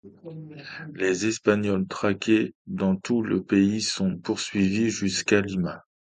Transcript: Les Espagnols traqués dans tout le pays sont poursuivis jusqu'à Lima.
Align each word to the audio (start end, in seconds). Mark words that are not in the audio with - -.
Les 0.95 1.27
Espagnols 1.27 1.85
traqués 1.85 2.55
dans 2.65 2.95
tout 2.95 3.21
le 3.21 3.43
pays 3.43 3.83
sont 3.83 4.17
poursuivis 4.17 4.89
jusqu'à 4.89 5.41
Lima. 5.41 5.85